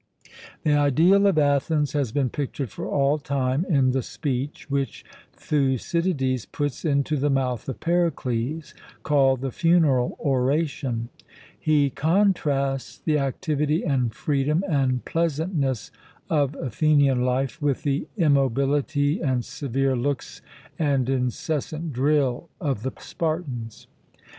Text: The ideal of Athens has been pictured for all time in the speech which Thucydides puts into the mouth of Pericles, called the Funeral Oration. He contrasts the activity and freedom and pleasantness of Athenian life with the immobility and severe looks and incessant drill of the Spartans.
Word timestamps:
The 0.63 0.73
ideal 0.73 1.27
of 1.27 1.37
Athens 1.37 1.93
has 1.93 2.11
been 2.11 2.31
pictured 2.31 2.71
for 2.71 2.87
all 2.87 3.19
time 3.19 3.63
in 3.69 3.91
the 3.91 4.01
speech 4.01 4.67
which 4.67 5.05
Thucydides 5.33 6.47
puts 6.47 6.83
into 6.83 7.17
the 7.17 7.29
mouth 7.29 7.69
of 7.69 7.79
Pericles, 7.79 8.73
called 9.03 9.41
the 9.41 9.51
Funeral 9.51 10.17
Oration. 10.19 11.09
He 11.59 11.91
contrasts 11.91 12.97
the 12.97 13.19
activity 13.19 13.85
and 13.85 14.11
freedom 14.11 14.63
and 14.67 15.05
pleasantness 15.05 15.91
of 16.31 16.55
Athenian 16.55 17.23
life 17.23 17.61
with 17.61 17.83
the 17.83 18.07
immobility 18.17 19.21
and 19.21 19.45
severe 19.45 19.95
looks 19.95 20.41
and 20.79 21.07
incessant 21.11 21.93
drill 21.93 22.49
of 22.59 22.81
the 22.81 22.91
Spartans. 22.97 23.85